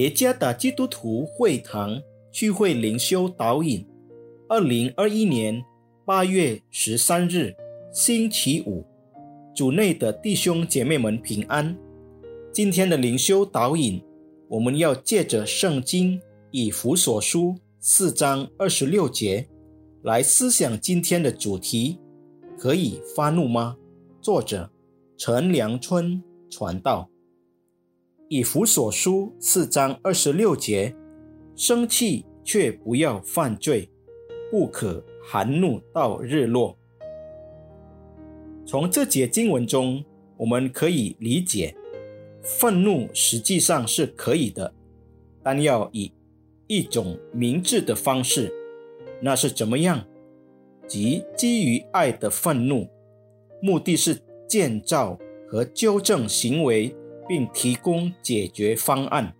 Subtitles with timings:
[0.00, 2.00] 耶加达基督徒会堂
[2.32, 3.86] 聚会灵修导引，
[4.48, 5.62] 二零二一年
[6.06, 7.54] 八月十三日，
[7.92, 8.82] 星期五，
[9.54, 11.76] 主内的弟兄姐妹们平安。
[12.50, 14.02] 今天的灵修导引，
[14.48, 16.18] 我们要借着圣经
[16.50, 19.46] 以弗所书四章二十六节
[20.04, 21.98] 来思想今天的主题：
[22.58, 23.76] 可以发怒吗？
[24.22, 24.70] 作者
[25.18, 27.06] 陈良春传道。
[28.32, 30.94] 以弗所书四章二十六节，
[31.56, 33.90] 生气却不要犯罪，
[34.52, 36.78] 不可含怒到日落。
[38.64, 40.04] 从这节经文中，
[40.36, 41.74] 我们可以理解，
[42.40, 44.72] 愤怒实际上是可以的，
[45.42, 46.12] 但要以
[46.68, 48.54] 一种明智的方式。
[49.20, 50.06] 那是怎么样？
[50.86, 52.86] 即基于爱的愤怒，
[53.60, 54.16] 目的是
[54.48, 56.94] 建造和纠正行为。
[57.30, 59.32] 并提供解决方案。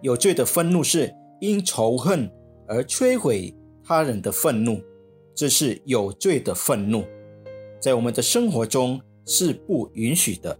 [0.00, 2.30] 有罪的愤怒是因仇恨
[2.68, 4.80] 而摧毁他人的愤怒，
[5.34, 7.02] 这是有罪的愤怒，
[7.80, 10.56] 在我们的生活中是不允许的。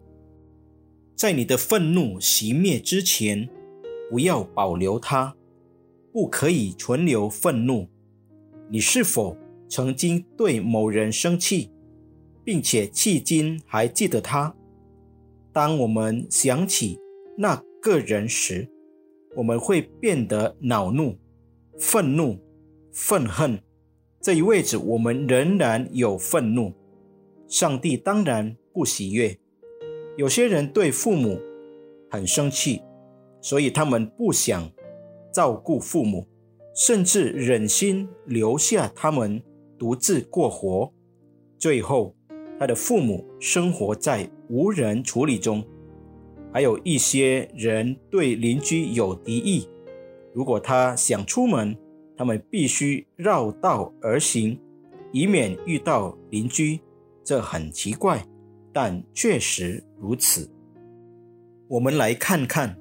[1.15, 3.49] 在你的愤怒熄灭之前，
[4.11, 5.37] 不要保留它，
[6.13, 7.87] 不可以存留愤怒。
[8.69, 9.37] 你是否
[9.69, 11.71] 曾经对某人生气，
[12.43, 14.57] 并且迄今还记得他？
[15.59, 17.01] 当我们想起
[17.37, 18.71] 那个人时，
[19.35, 21.19] 我们会变得恼怒、
[21.77, 22.39] 愤怒、
[22.93, 23.59] 愤恨。
[24.21, 26.73] 这意味着我们仍然有愤怒。
[27.49, 29.37] 上帝当然不喜悦。
[30.17, 31.41] 有些人对父母
[32.09, 32.81] 很生气，
[33.41, 34.71] 所以他们不想
[35.33, 36.29] 照顾父母，
[36.73, 39.43] 甚至忍心留下他们
[39.77, 40.93] 独自过活。
[41.59, 42.15] 最后，
[42.59, 44.29] 他的父母生活在。
[44.51, 45.63] 无人处理中，
[46.51, 49.69] 还有一些人对邻居有敌意。
[50.33, 51.77] 如果他想出门，
[52.17, 54.59] 他们必须绕道而行，
[55.13, 56.81] 以免遇到邻居。
[57.23, 58.25] 这很奇怪，
[58.73, 60.51] 但确实如此。
[61.69, 62.75] 我们来看看，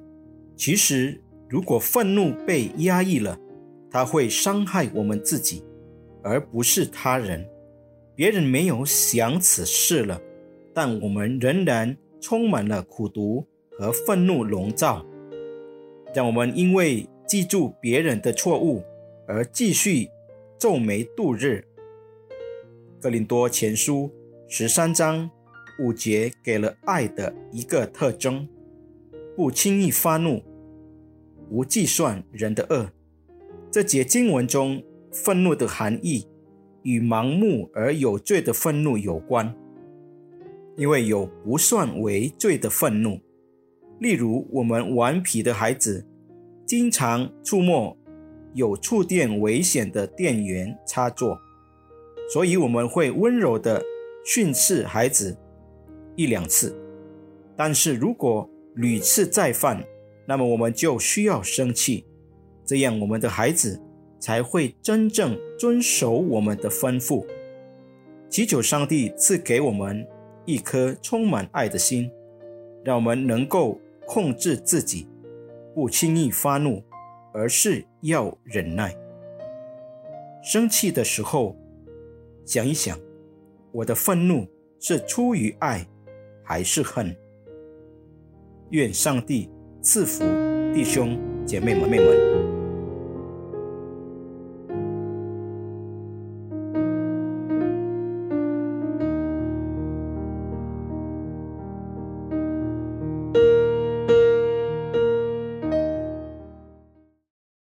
[0.56, 3.38] 其实如果愤怒被压抑了，
[3.90, 5.62] 它会伤害我们自己，
[6.22, 7.46] 而不是他人。
[8.18, 10.20] 别人没有想此事了。
[10.74, 15.06] 但我们仍然充满了苦毒和愤怒笼罩，
[16.12, 18.82] 让我们因为记住别人的错误
[19.28, 20.08] 而继续
[20.58, 21.64] 皱眉度日。
[23.00, 24.10] 格林多前书
[24.48, 25.30] 十三章
[25.78, 28.48] 五节给了爱的一个特征：
[29.36, 30.42] 不轻易发怒，
[31.48, 32.90] 不计算人的恶。
[33.70, 36.26] 这节经文中愤怒的含义
[36.88, 39.54] 与盲目而有罪的愤怒有关。
[40.74, 43.18] 因为有不算为罪的愤怒，
[43.98, 46.06] 例如我们顽皮的孩子
[46.64, 47.94] 经常触摸
[48.54, 51.36] 有触电危险的电源插座，
[52.32, 53.82] 所以我们会温柔地
[54.24, 55.36] 训斥孩子
[56.14, 56.74] 一两次。
[57.56, 59.84] 但是如果屡次再犯，
[60.26, 62.06] 那么我们就需要生气，
[62.64, 63.82] 这样我们的孩子
[64.18, 67.26] 才会真正遵守我们的吩咐，
[68.28, 70.06] 祈求上帝赐给我们。
[70.44, 72.10] 一颗充满爱的心，
[72.82, 75.06] 让我们能够控制自己，
[75.74, 76.82] 不轻易发怒，
[77.34, 78.96] 而是要忍耐。
[80.42, 81.54] 生气的时候，
[82.46, 82.98] 想一想，
[83.72, 84.46] 我的愤怒
[84.80, 85.86] 是出于爱，
[86.42, 87.14] 还是恨？
[88.70, 89.50] 愿上帝
[89.82, 90.24] 赐福
[90.72, 91.86] 弟兄姐妹们。
[91.90, 92.57] 妹们